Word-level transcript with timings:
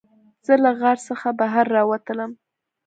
زه 0.45 0.53
له 0.63 0.71
غار 0.79 0.97
څخه 1.07 1.27
بهر 1.39 1.65
راووتلم. 1.75 2.31